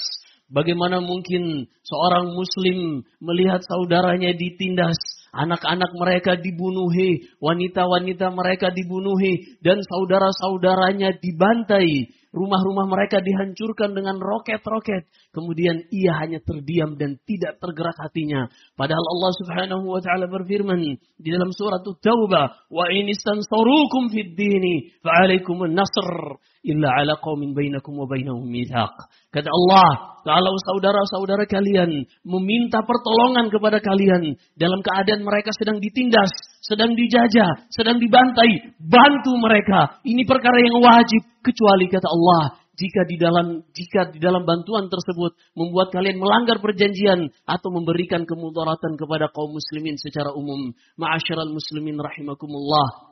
Bagaimana 0.51 0.99
mungkin 0.99 1.71
seorang 1.87 2.35
muslim 2.35 3.07
melihat 3.23 3.63
saudaranya 3.63 4.35
ditindas. 4.35 4.99
Anak-anak 5.31 5.95
mereka 5.95 6.35
dibunuhi. 6.35 7.31
Wanita-wanita 7.39 8.35
mereka 8.35 8.75
dibunuhi. 8.75 9.55
Dan 9.63 9.79
saudara-saudaranya 9.79 11.15
dibantai 11.15 12.11
rumah-rumah 12.31 12.87
mereka 12.87 13.19
dihancurkan 13.19 13.91
dengan 13.91 14.17
roket-roket. 14.17 15.07
Kemudian 15.35 15.87
ia 15.91 16.15
hanya 16.23 16.39
terdiam 16.39 16.95
dan 16.95 17.19
tidak 17.27 17.59
tergerak 17.59 17.95
hatinya. 17.99 18.47
Padahal 18.79 19.03
Allah 19.03 19.31
Subhanahu 19.43 19.85
wa 19.85 19.99
taala 19.99 20.31
berfirman 20.31 20.79
di 21.19 21.29
dalam 21.29 21.51
surat 21.51 21.83
Taubah, 21.83 22.71
"Wa 22.71 22.87
in 22.89 23.11
istansarukum 23.11 24.09
fid 24.09 24.33
dini 24.33 24.95
fa'alaikumun 25.03 25.75
nasr 25.75 26.39
illa 26.63 26.89
ala 26.97 27.19
qaumin 27.19 27.51
bainakum 27.51 27.99
wa 27.99 28.07
bainahum 28.07 28.47
mithaq." 28.47 28.95
Kata 29.31 29.51
Allah, 29.51 30.11
kalau 30.23 30.55
saudara-saudara 30.71 31.49
kalian 31.49 32.07
meminta 32.23 32.79
pertolongan 32.85 33.51
kepada 33.51 33.83
kalian 33.83 34.39
dalam 34.55 34.79
keadaan 34.79 35.25
mereka 35.25 35.51
sedang 35.57 35.83
ditindas, 35.83 36.31
sedang 36.63 36.93
dijajah, 36.93 37.67
sedang 37.73 37.97
dibantai, 37.97 38.75
bantu 38.77 39.33
mereka. 39.41 39.99
Ini 40.05 40.23
perkara 40.23 40.61
yang 40.61 40.77
wajib 40.79 41.40
kecuali 41.41 41.89
kata 41.91 42.07
Allah 42.07 42.61
jika 42.81 43.03
di 43.05 43.19
dalam 43.19 43.61
jika 43.75 44.09
di 44.09 44.17
dalam 44.17 44.47
bantuan 44.47 44.87
tersebut 44.87 45.35
membuat 45.53 45.91
kalian 45.91 46.17
melanggar 46.17 46.57
perjanjian 46.63 47.29
atau 47.43 47.69
memberikan 47.69 48.23
kemudaratan 48.23 48.95
kepada 48.95 49.27
kaum 49.29 49.53
muslimin 49.53 49.99
secara 49.99 50.31
umum. 50.31 50.71
Ma'asyiral 50.97 51.51
muslimin 51.51 51.99
rahimakumullah. 51.99 53.10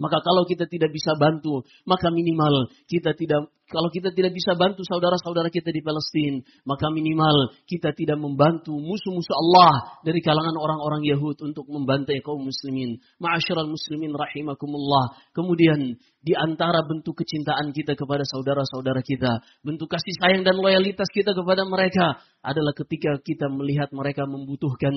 Maka 0.00 0.24
kalau 0.24 0.48
kita 0.48 0.64
tidak 0.64 0.90
bisa 0.96 1.12
bantu, 1.20 1.60
maka 1.84 2.08
minimal 2.08 2.72
kita 2.88 3.12
tidak 3.12 3.52
kalau 3.70 3.86
kita 3.86 4.10
tidak 4.10 4.34
bisa 4.34 4.58
bantu 4.58 4.82
saudara-saudara 4.82 5.46
kita 5.46 5.70
di 5.70 5.78
Palestina, 5.78 6.42
maka 6.66 6.90
minimal 6.90 7.54
kita 7.70 7.94
tidak 7.94 8.18
membantu 8.18 8.74
musuh-musuh 8.74 9.36
Allah 9.46 10.02
dari 10.02 10.18
kalangan 10.18 10.58
orang-orang 10.58 11.06
Yahud 11.06 11.38
untuk 11.38 11.70
membantai 11.70 12.18
kaum 12.18 12.42
muslimin. 12.42 12.98
Ma'asyiral 13.22 13.70
muslimin 13.70 14.10
rahimakumullah. 14.10 15.14
Kemudian 15.30 15.94
di 16.18 16.34
antara 16.34 16.82
bentuk 16.82 17.22
kecintaan 17.22 17.70
kita 17.70 17.94
kepada 17.94 18.26
saudara-saudara 18.26 19.06
kita, 19.06 19.38
bentuk 19.62 19.86
kasih 19.86 20.18
sayang 20.18 20.42
dan 20.42 20.58
loyalitas 20.58 21.06
kita 21.14 21.30
kepada 21.30 21.62
mereka 21.62 22.18
adalah 22.42 22.74
ketika 22.74 23.22
kita 23.22 23.46
melihat 23.46 23.94
mereka 23.94 24.26
membutuhkan, 24.26 24.92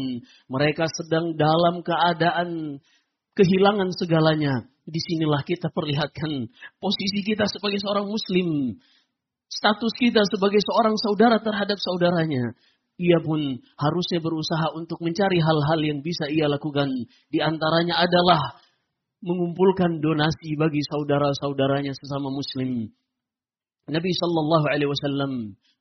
mereka 0.49 0.89
sedang 0.89 1.37
dalam 1.37 1.85
keadaan 1.85 2.81
kehilangan 3.33 3.89
segalanya 3.97 4.65
di 4.83 4.99
sinilah 4.99 5.41
kita 5.47 5.71
perlihatkan 5.71 6.49
posisi 6.77 7.19
kita 7.23 7.47
sebagai 7.49 7.79
seorang 7.81 8.07
muslim. 8.09 8.77
Status 9.47 9.93
kita 9.95 10.21
sebagai 10.27 10.59
seorang 10.65 10.97
saudara 10.97 11.37
terhadap 11.39 11.77
saudaranya. 11.77 12.57
Ia 12.97 13.21
pun 13.25 13.41
harusnya 13.77 14.21
berusaha 14.21 14.73
untuk 14.77 15.01
mencari 15.01 15.41
hal-hal 15.41 15.79
yang 15.81 15.99
bisa 16.05 16.29
ia 16.29 16.45
lakukan. 16.45 16.89
Di 17.29 17.41
antaranya 17.41 18.01
adalah 18.01 18.61
mengumpulkan 19.23 20.03
donasi 20.03 20.53
bagi 20.59 20.83
saudara-saudaranya 20.93 21.95
sesama 21.95 22.29
muslim. 22.29 22.91
Nabi 23.89 24.11
Shallallahu 24.13 24.65
Alaihi 24.67 24.89
Wasallam 24.91 25.31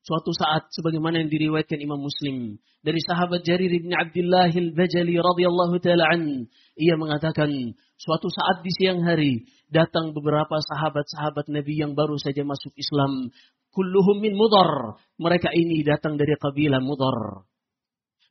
Suatu 0.02 0.34
saat 0.34 0.66
sebagaimana 0.74 1.22
yang 1.22 1.30
diriwayatkan 1.30 1.78
Imam 1.78 2.02
Muslim 2.02 2.58
dari 2.82 2.98
sahabat 2.98 3.46
Jarir 3.46 3.70
bin 3.70 3.94
Abdullah 3.94 4.50
al-Bajali 4.50 5.14
radhiyallahu 5.14 5.78
taala 5.78 6.10
an, 6.10 6.50
ia 6.74 6.98
mengatakan 6.98 7.46
suatu 7.94 8.26
saat 8.26 8.66
di 8.66 8.70
siang 8.74 9.06
hari 9.06 9.46
datang 9.70 10.10
beberapa 10.10 10.58
sahabat-sahabat 10.58 11.46
Nabi 11.54 11.86
yang 11.86 11.94
baru 11.94 12.18
saja 12.18 12.42
masuk 12.42 12.74
Islam. 12.74 13.30
Kulluhum 13.70 14.20
min 14.20 14.34
Mudar. 14.34 14.98
Mereka 15.22 15.54
ini 15.54 15.86
datang 15.86 16.18
dari 16.18 16.34
kabilah 16.34 16.82
Mudar. 16.82 17.46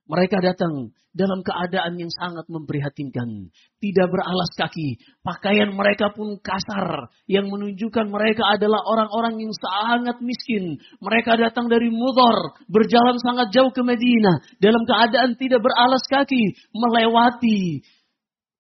Mereka 0.09 0.43
datang 0.43 0.91
dalam 1.11 1.43
keadaan 1.43 1.99
yang 1.99 2.11
sangat 2.11 2.47
memprihatinkan. 2.47 3.51
Tidak 3.79 4.07
beralas 4.09 4.51
kaki. 4.57 4.97
Pakaian 5.21 5.71
mereka 5.71 6.11
pun 6.11 6.39
kasar. 6.41 7.11
Yang 7.27 7.51
menunjukkan 7.51 8.07
mereka 8.09 8.57
adalah 8.57 8.81
orang-orang 8.87 9.39
yang 9.39 9.53
sangat 9.55 10.17
miskin. 10.19 10.79
Mereka 10.99 11.37
datang 11.37 11.69
dari 11.69 11.91
Mudar. 11.91 12.59
Berjalan 12.67 13.19
sangat 13.21 13.53
jauh 13.53 13.71
ke 13.71 13.83
Medina. 13.85 14.41
Dalam 14.57 14.83
keadaan 14.87 15.37
tidak 15.37 15.61
beralas 15.63 16.03
kaki. 16.09 16.57
Melewati 16.73 17.85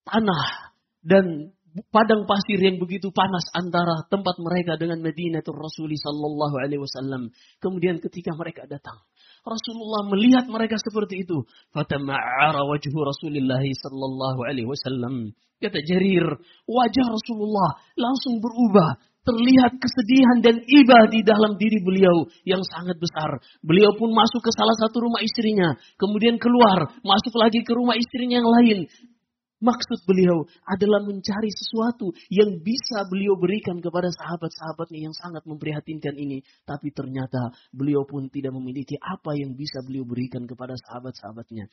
tanah. 0.07 0.75
Dan 1.01 1.55
padang 1.89 2.27
pasir 2.27 2.59
yang 2.59 2.77
begitu 2.77 3.09
panas 3.15 3.47
antara 3.55 4.03
tempat 4.11 4.35
mereka 4.43 4.75
dengan 4.75 4.99
Madinatul 4.99 5.55
Rasul 5.55 5.91
sallallahu 5.95 6.55
alaihi 6.59 6.83
wasallam. 6.83 7.31
Kemudian 7.63 8.03
ketika 8.03 8.35
mereka 8.35 8.67
datang, 8.67 8.99
Rasulullah 9.41 10.05
melihat 10.13 10.45
mereka 10.45 10.77
seperti 10.77 11.25
itu. 11.25 11.41
Fatama'ara 11.73 12.61
wajhu 12.61 12.97
Rasulullah 13.01 13.61
sallallahu 13.61 14.39
alaihi 14.45 14.69
wasallam. 14.69 15.33
Kata 15.61 15.81
Jarir, 15.81 16.25
wajah 16.65 17.05
Rasulullah 17.09 17.81
langsung 17.97 18.41
berubah. 18.41 19.01
Terlihat 19.21 19.77
kesedihan 19.77 20.41
dan 20.41 20.65
iba 20.65 20.97
di 21.13 21.21
dalam 21.21 21.53
diri 21.53 21.77
beliau 21.85 22.25
yang 22.41 22.65
sangat 22.65 22.97
besar. 22.97 23.37
Beliau 23.61 23.93
pun 23.93 24.09
masuk 24.09 24.41
ke 24.41 24.49
salah 24.49 24.73
satu 24.81 24.97
rumah 25.05 25.21
istrinya. 25.21 25.77
Kemudian 26.01 26.41
keluar, 26.41 26.89
masuk 27.05 27.37
lagi 27.37 27.61
ke 27.61 27.69
rumah 27.77 27.93
istrinya 27.93 28.41
yang 28.41 28.49
lain. 28.49 28.89
Maksud 29.61 30.09
beliau 30.09 30.49
adalah 30.65 31.05
mencari 31.05 31.53
sesuatu 31.53 32.09
yang 32.33 32.65
bisa 32.65 33.05
beliau 33.05 33.37
berikan 33.37 33.77
kepada 33.77 34.09
sahabat-sahabatnya 34.09 35.05
yang 35.05 35.13
sangat 35.13 35.45
memprihatinkan 35.45 36.17
ini. 36.17 36.41
Tapi 36.65 36.89
ternyata 36.89 37.53
beliau 37.69 38.01
pun 38.09 38.25
tidak 38.33 38.57
memiliki 38.57 38.97
apa 38.97 39.37
yang 39.37 39.53
bisa 39.53 39.85
beliau 39.85 40.01
berikan 40.01 40.49
kepada 40.49 40.73
sahabat-sahabatnya. 40.73 41.69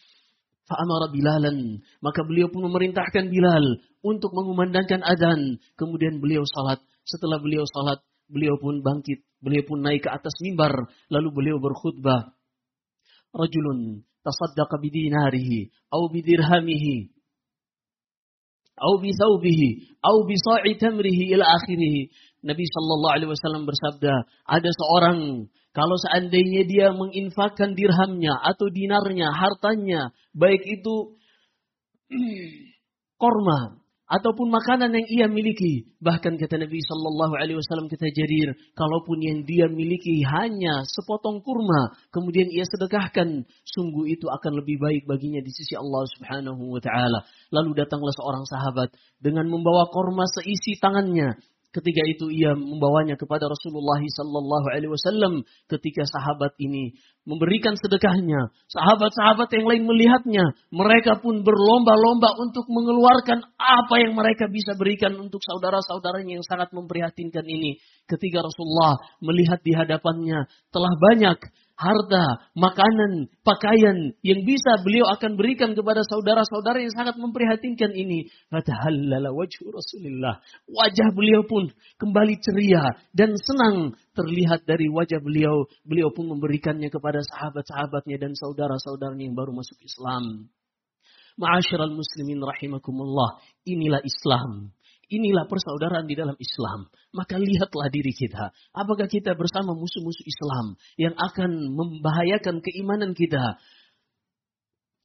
Fa'amara 0.68 1.08
Bilalan. 1.08 1.80
Maka 2.04 2.28
beliau 2.28 2.52
pun 2.52 2.68
memerintahkan 2.68 3.32
Bilal 3.32 3.80
untuk 4.04 4.36
mengumandangkan 4.36 5.00
adzan. 5.00 5.56
Kemudian 5.80 6.20
beliau 6.20 6.44
salat. 6.44 6.84
Setelah 7.08 7.40
beliau 7.40 7.64
salat, 7.64 8.04
beliau 8.28 8.60
pun 8.60 8.84
bangkit. 8.84 9.24
Beliau 9.40 9.64
pun 9.64 9.80
naik 9.80 10.04
ke 10.04 10.12
atas 10.12 10.36
mimbar. 10.44 10.92
Lalu 11.08 11.28
beliau 11.32 11.56
berkhutbah. 11.56 12.36
Rajulun 13.32 14.04
tasaddaqa 14.20 14.76
bidinarihi. 14.76 15.72
Au 15.88 16.12
bidirhamihi 16.12 17.16
au 18.80 19.02
bi 19.02 19.10
thawbihi 19.12 19.98
au 20.02 20.26
bi 20.26 20.34
tamrihi 20.78 21.34
ila 21.34 21.44
akhirih. 21.58 22.10
Nabi 22.38 22.64
sallallahu 22.64 23.14
alaihi 23.18 23.30
wasallam 23.34 23.66
bersabda, 23.66 24.14
ada 24.46 24.70
seorang 24.70 25.50
kalau 25.74 25.96
seandainya 25.98 26.66
dia 26.66 26.86
menginfakkan 26.90 27.74
dirhamnya 27.78 28.34
atau 28.46 28.66
dinarnya, 28.70 29.30
hartanya, 29.30 30.10
baik 30.34 30.62
itu 30.66 31.18
korma 33.22 33.77
ataupun 34.08 34.48
makanan 34.48 34.90
yang 34.96 35.06
ia 35.06 35.26
miliki. 35.28 35.92
Bahkan 36.00 36.40
kata 36.40 36.56
Nabi 36.56 36.80
Shallallahu 36.80 37.36
Alaihi 37.36 37.60
Wasallam 37.60 37.92
kita 37.92 38.08
Jarir, 38.08 38.56
kalaupun 38.72 39.20
yang 39.20 39.44
dia 39.44 39.68
miliki 39.68 40.24
hanya 40.24 40.82
sepotong 40.88 41.44
kurma, 41.44 41.92
kemudian 42.08 42.48
ia 42.48 42.64
sedekahkan, 42.64 43.44
sungguh 43.68 44.08
itu 44.08 44.26
akan 44.26 44.64
lebih 44.64 44.80
baik 44.80 45.04
baginya 45.04 45.44
di 45.44 45.52
sisi 45.52 45.76
Allah 45.76 46.08
Subhanahu 46.16 46.72
Wa 46.72 46.80
Taala. 46.80 47.20
Lalu 47.52 47.84
datanglah 47.84 48.16
seorang 48.16 48.48
sahabat 48.48 48.88
dengan 49.20 49.44
membawa 49.46 49.92
korma 49.92 50.24
seisi 50.24 50.80
tangannya. 50.80 51.36
Ketika 51.68 52.00
itu 52.08 52.32
ia 52.32 52.56
membawanya 52.56 53.20
kepada 53.20 53.44
Rasulullah 53.44 54.00
Sallallahu 54.00 54.66
Alaihi 54.72 54.88
Wasallam. 54.88 55.44
Ketika 55.68 56.08
sahabat 56.08 56.56
ini 56.56 56.96
memberikan 57.28 57.76
sedekahnya, 57.76 58.48
sahabat-sahabat 58.72 59.52
yang 59.52 59.68
lain 59.68 59.84
melihatnya, 59.84 60.56
mereka 60.72 61.20
pun 61.20 61.44
berlomba-lomba 61.44 62.40
untuk 62.40 62.64
mengeluarkan 62.72 63.44
apa 63.60 63.94
yang 64.00 64.16
mereka 64.16 64.48
bisa 64.48 64.72
berikan 64.80 65.12
untuk 65.20 65.44
saudara-saudaranya 65.44 66.40
yang 66.40 66.46
sangat 66.48 66.72
memprihatinkan 66.72 67.44
ini. 67.44 67.76
Ketika 68.08 68.40
Rasulullah 68.40 68.96
melihat 69.20 69.60
di 69.60 69.76
hadapannya 69.76 70.48
telah 70.72 70.92
banyak 70.96 71.36
harta, 71.78 72.50
makanan, 72.58 73.30
pakaian 73.46 74.10
yang 74.26 74.42
bisa 74.42 74.82
beliau 74.82 75.06
akan 75.14 75.38
berikan 75.38 75.78
kepada 75.78 76.02
saudara-saudara 76.02 76.82
yang 76.82 76.90
sangat 76.90 77.14
memprihatinkan 77.14 77.94
ini. 77.94 78.26
Fatahallala 78.50 79.30
wajhu. 79.30 79.70
Wajah 80.66 81.08
beliau 81.14 81.46
pun 81.46 81.70
kembali 82.02 82.34
ceria 82.42 82.98
dan 83.14 83.38
senang 83.38 83.94
terlihat 84.18 84.66
dari 84.66 84.90
wajah 84.90 85.22
beliau. 85.22 85.70
Beliau 85.86 86.10
pun 86.10 86.26
memberikannya 86.26 86.90
kepada 86.90 87.22
sahabat-sahabatnya 87.22 88.18
dan 88.18 88.34
saudara-saudaranya 88.34 89.30
yang 89.30 89.38
baru 89.38 89.54
masuk 89.54 89.78
Islam. 89.86 90.50
Ma'asyiral 91.38 91.94
muslimin 91.94 92.42
rahimakumullah. 92.42 93.38
Inilah 93.62 94.02
Islam. 94.02 94.74
Inilah 95.08 95.48
persaudaraan 95.48 96.04
di 96.04 96.12
dalam 96.12 96.36
Islam. 96.36 96.92
Maka 97.16 97.40
lihatlah 97.40 97.88
diri 97.88 98.12
kita. 98.12 98.52
Apakah 98.76 99.08
kita 99.08 99.32
bersama 99.32 99.72
musuh-musuh 99.72 100.24
Islam 100.28 100.76
yang 101.00 101.16
akan 101.16 101.72
membahayakan 101.72 102.60
keimanan 102.60 103.16
kita. 103.16 103.56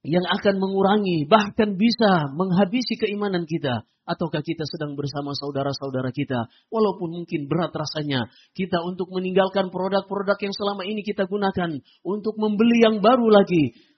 Yang 0.04 0.28
akan 0.28 0.60
mengurangi, 0.60 1.24
bahkan 1.24 1.80
bisa 1.80 2.28
menghabisi 2.36 3.00
keimanan 3.00 3.48
kita. 3.48 3.88
Ataukah 4.04 4.44
kita 4.44 4.68
sedang 4.68 5.00
bersama 5.00 5.32
saudara-saudara 5.32 6.12
kita. 6.12 6.52
Walaupun 6.68 7.24
mungkin 7.24 7.48
berat 7.48 7.72
rasanya. 7.72 8.28
Kita 8.52 8.84
untuk 8.84 9.08
meninggalkan 9.16 9.72
produk-produk 9.72 10.36
yang 10.44 10.52
selama 10.52 10.84
ini 10.84 11.08
kita 11.08 11.24
gunakan. 11.24 11.80
Untuk 12.04 12.36
membeli 12.36 12.84
yang 12.84 13.00
baru 13.00 13.32
lagi 13.32 13.93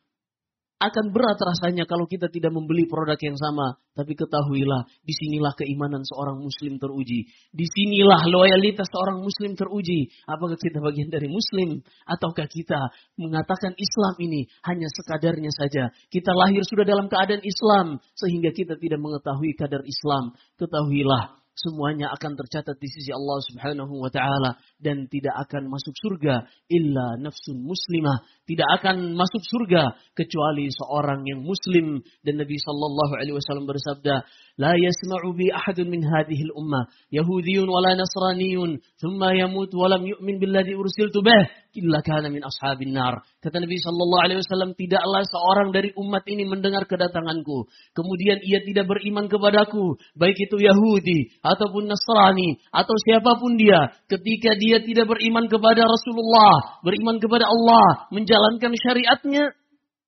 akan 0.76 1.16
berat 1.16 1.40
rasanya 1.40 1.88
kalau 1.88 2.04
kita 2.04 2.28
tidak 2.28 2.52
membeli 2.52 2.84
produk 2.84 3.16
yang 3.16 3.40
sama. 3.40 3.80
Tapi 3.96 4.12
ketahuilah, 4.12 4.84
di 5.08 5.14
sinilah 5.16 5.56
keimanan 5.56 6.04
seorang 6.04 6.44
muslim 6.44 6.76
teruji. 6.76 7.32
Di 7.56 7.64
sinilah 7.64 8.28
loyalitas 8.28 8.92
seorang 8.92 9.24
muslim 9.24 9.56
teruji. 9.56 10.12
Apakah 10.28 10.60
kita 10.60 10.84
bagian 10.84 11.08
dari 11.08 11.32
muslim? 11.32 11.80
Ataukah 12.04 12.52
kita 12.52 12.92
mengatakan 13.16 13.72
Islam 13.80 14.14
ini 14.20 14.52
hanya 14.68 14.92
sekadarnya 14.92 15.52
saja. 15.56 15.96
Kita 16.12 16.36
lahir 16.36 16.60
sudah 16.68 16.84
dalam 16.84 17.08
keadaan 17.08 17.40
Islam. 17.40 18.04
Sehingga 18.20 18.52
kita 18.52 18.76
tidak 18.76 19.00
mengetahui 19.00 19.56
kadar 19.56 19.80
Islam. 19.88 20.36
Ketahuilah, 20.60 21.45
semuanya 21.56 22.12
akan 22.12 22.36
tercatat 22.36 22.76
di 22.76 22.88
sisi 22.92 23.16
Allah 23.16 23.40
Subhanahu 23.48 24.04
wa 24.04 24.12
taala 24.12 24.60
dan 24.76 25.08
tidak 25.08 25.48
akan 25.48 25.72
masuk 25.72 25.96
surga 25.96 26.44
illa 26.68 27.16
nafsun 27.16 27.64
muslimah, 27.64 28.28
tidak 28.44 28.68
akan 28.80 29.16
masuk 29.16 29.40
surga 29.40 29.96
kecuali 30.12 30.68
seorang 30.68 31.24
yang 31.24 31.40
muslim. 31.48 32.04
Dan 32.20 32.44
Nabi 32.44 32.60
sallallahu 32.60 33.14
alaihi 33.16 33.36
wasallam 33.40 33.66
bersabda, 33.72 34.28
"La 34.60 34.76
yasma'u 34.76 35.32
bi 35.32 35.48
ahadun 35.48 35.88
min 35.88 36.04
hadhihi 36.04 36.52
al-umma 36.52 36.92
yahudiyyun 37.08 37.72
wala 37.72 37.96
nasraniyyun, 37.96 38.84
thumma 39.00 39.32
yamut 39.40 39.72
wa 39.72 39.88
lam 39.88 40.04
yu'min 40.04 40.44
billadhi 40.44 40.76
ursiltu 40.76 41.24
bih, 41.24 41.48
illa 41.80 42.04
kana 42.04 42.28
min 42.28 42.44
ashabin 42.44 42.92
nar." 42.92 43.24
Kata 43.40 43.64
Nabi 43.64 43.80
sallallahu 43.80 44.24
alaihi 44.28 44.40
wasallam, 44.44 44.76
"Tidaklah 44.76 45.24
seorang 45.24 45.72
dari 45.72 45.96
umat 45.96 46.28
ini 46.28 46.44
mendengar 46.44 46.84
kedatanganku, 46.84 47.72
kemudian 47.96 48.44
ia 48.44 48.60
tidak 48.60 48.92
beriman 48.92 49.32
kepadaku, 49.32 49.96
baik 50.20 50.36
itu 50.36 50.60
Yahudi 50.60 51.40
ataupun 51.46 51.86
Nasrani 51.86 52.58
atau 52.74 52.96
siapa 53.06 53.38
pun 53.38 53.54
dia 53.54 53.94
ketika 54.10 54.58
dia 54.58 54.82
tidak 54.82 55.06
beriman 55.06 55.46
kepada 55.46 55.86
Rasulullah 55.86 56.82
beriman 56.82 57.22
kepada 57.22 57.46
Allah 57.46 58.10
menjalankan 58.10 58.74
syariatnya 58.74 59.54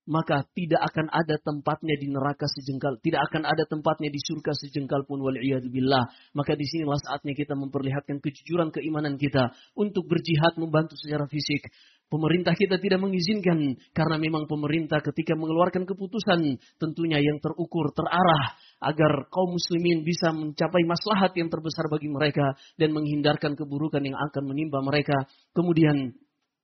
maka 0.07 0.47
tidak 0.55 0.81
akan 0.87 1.11
ada 1.11 1.35
tempatnya 1.43 1.99
di 1.99 2.07
neraka 2.07 2.47
sejengkal, 2.47 2.95
tidak 3.03 3.27
akan 3.27 3.43
ada 3.43 3.67
tempatnya 3.67 4.07
di 4.07 4.17
surga 4.23 4.55
sejengkal 4.55 5.03
pun 5.03 5.19
billah. 5.19 6.03
Maka 6.31 6.55
di 6.55 6.63
sinilah 6.63 6.95
saatnya 6.95 7.35
kita 7.35 7.53
memperlihatkan 7.59 8.23
kejujuran 8.23 8.71
keimanan 8.71 9.19
kita 9.19 9.51
untuk 9.75 10.07
berjihad 10.07 10.55
membantu 10.55 10.95
secara 10.95 11.27
fisik. 11.27 11.67
Pemerintah 12.07 12.55
kita 12.55 12.79
tidak 12.79 13.03
mengizinkan 13.03 13.75
karena 13.91 14.15
memang 14.15 14.47
pemerintah 14.47 15.03
ketika 15.03 15.35
mengeluarkan 15.35 15.83
keputusan 15.83 16.55
tentunya 16.79 17.19
yang 17.19 17.43
terukur, 17.43 17.91
terarah 17.91 18.55
agar 18.77 19.25
kaum 19.33 19.57
muslimin 19.57 20.05
bisa 20.05 20.29
mencapai 20.29 20.85
maslahat 20.85 21.33
yang 21.33 21.49
terbesar 21.49 21.89
bagi 21.89 22.09
mereka 22.13 22.53
dan 22.77 22.93
menghindarkan 22.93 23.57
keburukan 23.57 24.01
yang 24.05 24.17
akan 24.17 24.43
menimpa 24.45 24.79
mereka. 24.85 25.25
Kemudian 25.53 26.13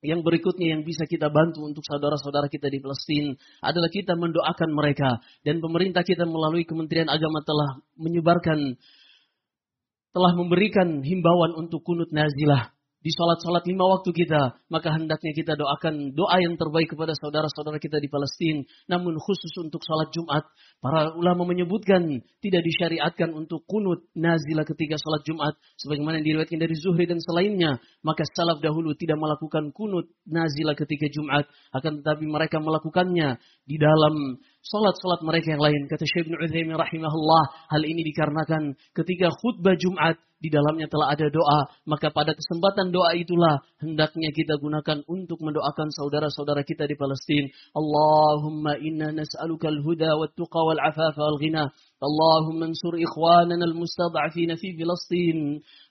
yang 0.04 0.20
berikutnya 0.20 0.78
yang 0.78 0.84
bisa 0.84 1.08
kita 1.08 1.32
bantu 1.32 1.64
untuk 1.64 1.82
saudara-saudara 1.88 2.52
kita 2.52 2.68
di 2.68 2.84
Palestina 2.84 3.34
adalah 3.64 3.88
kita 3.88 4.20
mendoakan 4.20 4.70
mereka 4.76 5.24
dan 5.48 5.64
pemerintah 5.64 6.04
kita 6.04 6.28
melalui 6.28 6.68
Kementerian 6.68 7.08
Agama 7.08 7.40
telah 7.42 7.80
menyebarkan 7.96 8.76
telah 10.14 10.32
memberikan 10.38 11.02
himbauan 11.02 11.58
untuk 11.58 11.82
kunut 11.82 12.12
nazilah 12.12 12.70
di 13.04 13.12
sholat-sholat 13.12 13.68
lima 13.68 13.84
waktu 14.00 14.16
kita, 14.16 14.64
maka 14.72 14.96
hendaknya 14.96 15.36
kita 15.36 15.60
doakan 15.60 16.16
doa 16.16 16.40
yang 16.40 16.56
terbaik 16.56 16.88
kepada 16.88 17.12
saudara-saudara 17.12 17.76
kita 17.76 18.00
di 18.00 18.08
Palestina. 18.08 18.64
Namun 18.88 19.20
khusus 19.20 19.52
untuk 19.60 19.84
sholat 19.84 20.08
Jumat, 20.16 20.48
para 20.80 21.12
ulama 21.12 21.44
menyebutkan 21.44 22.24
tidak 22.40 22.64
disyariatkan 22.64 23.36
untuk 23.36 23.68
kunut 23.68 24.08
nazilah 24.16 24.64
ketika 24.64 24.96
sholat 24.96 25.20
Jumat. 25.28 25.52
Sebagaimana 25.84 26.24
yang 26.24 26.28
diriwayatkan 26.32 26.60
dari 26.64 26.76
Zuhri 26.80 27.04
dan 27.04 27.20
selainnya. 27.20 27.84
Maka 28.08 28.24
salaf 28.24 28.64
dahulu 28.64 28.96
tidak 28.96 29.20
melakukan 29.20 29.76
kunut 29.76 30.08
nazilah 30.24 30.80
ketika 30.80 31.12
Jumat. 31.12 31.44
Akan 31.76 32.00
tetapi 32.00 32.24
mereka 32.24 32.64
melakukannya 32.64 33.36
di 33.68 33.76
dalam 33.76 34.40
salat-salat 34.63 35.21
mereka 35.25 35.57
yang 35.57 35.63
lain. 35.63 35.89
Kata 35.89 36.05
Syekh 36.05 36.29
Ibn 36.29 36.35
Uthaymin 36.45 36.77
rahimahullah, 36.77 37.43
hal 37.73 37.83
ini 37.85 38.05
dikarenakan 38.05 38.77
ketika 38.93 39.33
khutbah 39.33 39.75
Jumat 39.79 40.21
di 40.39 40.55
dalamnya 40.55 40.87
telah 40.87 41.19
ada 41.19 41.27
doa, 41.27 41.67
maka 41.83 42.15
pada 42.15 42.31
kesempatan 42.31 42.95
doa 42.95 43.11
itulah 43.19 43.59
hendaknya 43.83 44.31
kita 44.31 44.55
gunakan 44.63 45.03
untuk 45.11 45.43
mendoakan 45.43 45.91
saudara-saudara 45.91 46.63
kita 46.63 46.87
di 46.87 46.95
Palestina. 46.95 47.51
Allahumma 47.75 48.79
inna 48.79 49.11
nas'aluka 49.11 49.67
al-huda 49.67 50.15
wa 50.15 50.31
tuqa 50.31 50.61
wal-afafa 50.63 51.19
wal-ghina. 51.19 51.75
اللهم 51.99 52.63
انصر 52.63 52.95
إخواننا 52.95 53.65
المستضعفين 53.65 54.55
في 54.55 54.69
فلسطين 54.79 55.39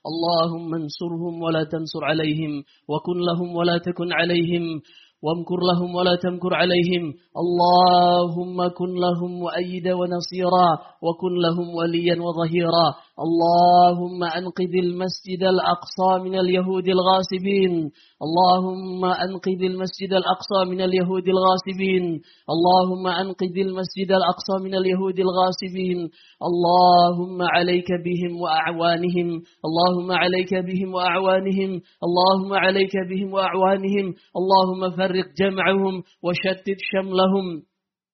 اللهم 0.08 0.70
انصرهم 0.74 1.34
ولا 1.42 1.68
تنصر 1.68 2.00
عليهم 2.04 2.64
وكن 2.88 3.16
لهم 3.28 3.48
ولا 3.56 3.76
تكن 3.78 4.08
عليهم 4.12 4.80
وامكر 5.23 5.59
لهم 5.69 5.95
ولا 5.95 6.15
تمكر 6.23 6.53
عليهم. 6.53 7.03
اللهم 7.43 8.57
كن 8.77 8.91
لهم 9.05 9.31
مؤيدا 9.43 9.93
ونصيرا 9.99 10.69
وكن 11.05 11.33
لهم 11.45 11.67
وليا 11.79 12.15
وظهيرا. 12.25 12.85
اللهم 13.19 14.23
أنقذ 14.23 14.73
المسجد 14.83 15.43
الأقصى 15.43 16.23
من 16.23 16.39
اليهود 16.39 16.87
الغاصبين. 16.87 17.91
اللهم 18.25 19.05
أنقذ 19.05 19.61
المسجد 19.61 20.13
الأقصى 20.13 20.59
من 20.69 20.81
اليهود 20.81 21.27
الغاصبين. 21.27 22.21
اللهم 22.49 23.07
أنقذ 23.07 23.55
المسجد 23.57 24.11
الأقصى 24.11 24.55
من 24.63 24.75
اليهود 24.75 25.19
الغاصبين. 25.19 26.09
اللهم 26.49 27.41
عليك 27.41 27.87
بهم 28.05 28.41
وأعوانهم. 28.41 29.41
اللهم 29.65 30.11
عليك 30.11 30.53
بهم 30.53 30.93
وأعوانهم. 30.93 31.81
اللهم 32.03 32.53
عليك 32.53 32.93
بهم 33.09 33.33
وأعوانهم. 33.33 34.13
اللهم 34.39 34.91
فرق 34.97 35.25
جمعهم 35.39 36.03
وشتت 36.23 36.79
شملهم. 36.91 37.72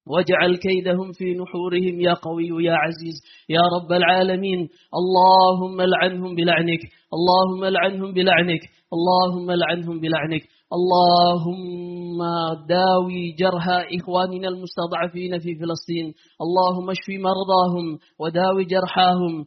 واجعل 0.09 0.55
كيدهم 0.55 1.11
في 1.11 1.33
نحورهم 1.33 2.01
يا 2.01 2.13
قوي 2.13 2.63
يا 2.63 2.73
عزيز 2.73 3.15
يا 3.49 3.61
رب 3.75 3.91
العالمين. 3.91 4.69
اللهم 4.99 5.81
لعنهم 5.81 6.35
بلعنك 6.35 6.79
اللهم 7.17 7.65
لعنهم 7.65 8.13
بلعنك 8.13 8.61
اللهم 8.93 9.51
لعنهم 9.51 9.99
بلعنك. 9.99 10.41
اللهم 10.73 12.19
داوي 12.69 13.35
جرح 13.39 13.65
إخواننا 13.99 14.47
المستضعفين 14.47 15.39
في 15.39 15.55
فلسطين. 15.59 16.13
اللهم 16.45 16.89
اشف 16.89 17.07
مرضاهم 17.09 17.87
وداوي 18.19 18.63
جرحاهم 18.65 19.45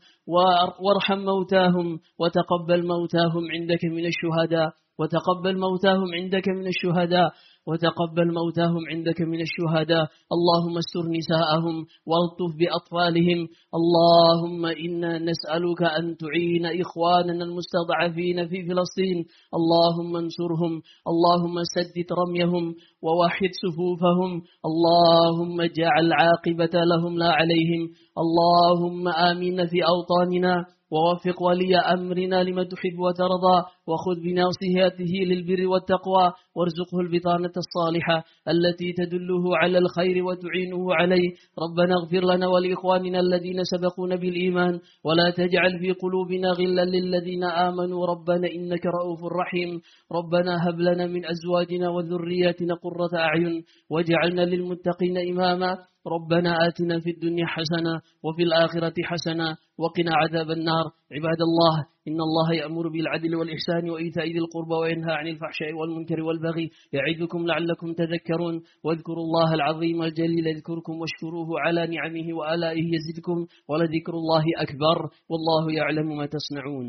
وارحم 0.85 1.19
موتاهم 1.19 1.99
وتقبل 2.21 2.87
موتاهم 2.87 3.45
عندك 3.55 3.85
من 3.85 4.05
الشهداء. 4.13 4.82
وتقبل 5.03 5.59
موتاهم 5.59 6.15
عندك 6.15 6.49
من 6.49 6.67
الشهداء 6.67 7.31
وتقبل 7.67 8.35
موتاهم 8.35 8.81
عندك 8.91 9.21
من 9.21 9.41
الشهداء. 9.41 10.07
اللهم 10.35 10.79
استر 10.79 11.05
نساءهم 11.19 11.77
والطف 12.07 12.53
بأطفالهم. 12.59 13.49
اللهم 13.79 14.67
إنا 14.67 15.19
نسألك 15.19 15.83
أن 15.83 16.17
تعين 16.17 16.81
إخواننا 16.81 17.45
المستضعفين 17.45 18.49
في 18.49 18.63
فلسطين. 18.67 19.19
اللهم 19.59 20.17
انصرهم. 20.17 20.83
اللهم 21.11 21.57
سدد 21.75 22.09
رميهم 22.23 22.75
ووحد 23.03 23.51
صفوفهم. 23.63 24.43
اللهم 24.69 25.61
اجعل 25.61 26.13
عاقبة 26.13 26.85
لهم 26.85 27.19
لا 27.19 27.31
عليهم. 27.31 27.83
اللهم 28.19 29.09
آمين 29.09 29.67
في 29.67 29.79
أوطاننا. 29.85 30.65
ووفق 30.93 31.43
ولي 31.43 31.77
أمرنا 31.77 32.43
لما 32.45 32.63
تحب 32.65 32.99
وترضى 32.99 33.57
وخذ 33.89 34.17
بناصيته 34.25 35.13
للبر 35.31 35.67
والتقوى 35.67 36.33
وارزقه 36.57 37.01
البطانة 37.01 37.53
الصالحة 37.57 38.25
التي 38.49 38.93
تدله 38.93 39.57
على 39.57 39.79
الخير 39.79 40.25
وتعينه 40.25 40.95
عليه. 40.95 41.31
ربنا 41.65 41.95
اغفر 41.95 42.25
لنا 42.35 42.47
ولإخواننا 42.47 43.21
الذين 43.21 43.61
سبقونا 43.65 44.17
بالإيمان 44.17 44.81
ولا 45.05 45.31
تجعل 45.31 45.79
في 45.79 45.93
قلوبنا 45.93 46.49
غلا 46.51 46.85
للذين 46.85 47.45
آمنوا. 47.45 48.07
ربنا 48.07 48.47
إنك 48.57 48.87
رؤوف 48.87 49.21
رحيم. 49.41 49.81
ربنا 50.13 50.69
هب 50.69 50.81
لنا 50.81 51.07
من 51.07 51.23
أزواجنا 51.27 51.89
وذرياتنا 51.89 52.75
قرة 52.75 53.19
أعين 53.19 53.65
واجعلنا 53.91 54.43
للمتقين 54.43 55.17
إماما. 55.33 55.92
ربنا 56.07 56.69
آتنا 56.69 57.01
في 57.01 57.11
الدنيا 57.11 57.47
حسنة 57.47 58.01
وفي 58.25 58.43
الآخرة 58.43 58.95
حسنة 59.05 59.57
وقنا 59.79 60.11
عذاب 60.15 60.51
النار. 60.51 60.85
عباد 61.13 61.41
الله 61.49 61.87
إن 62.09 62.21
الله 62.21 62.55
يأمر 62.55 62.89
بالعدل 62.89 63.37
والإحسان 63.37 63.91
وإيتاء 63.91 64.25
ذي 64.25 64.39
القربى 64.39 64.75
وينهى 64.75 65.13
عن 65.13 65.27
الفحشاء 65.27 65.73
والمنكر 65.73 66.21
والبغي 66.23 66.71
يعظكم 66.93 67.47
لعلكم 67.47 67.93
تذكرون. 67.93 68.63
واذكروا 68.85 69.25
الله 69.25 69.55
العظيم 69.55 70.03
الجليل 70.03 70.47
يذكركم 70.47 70.93
واشكروه 71.01 71.61
على 71.61 71.87
نعمه 71.87 72.37
وآلائه 72.39 72.87
يزدكم 72.95 73.47
ولذكر 73.69 74.13
الله 74.13 74.45
أكبر. 74.59 74.99
والله 75.31 75.73
يعلم 75.73 76.17
ما 76.17 76.27
تصنعون. 76.27 76.89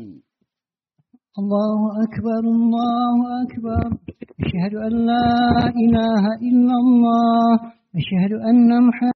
الله 1.38 1.80
أكبر 2.06 2.42
الله 2.56 3.16
أكبر. 3.42 3.84
أشهد 4.44 4.74
أن 4.86 5.06
لا 5.06 5.30
إله 5.84 6.24
إلا 6.48 6.74
الله. 6.84 7.83
أشهد 7.96 8.32
أن 8.32 8.82
محمد 8.86 9.12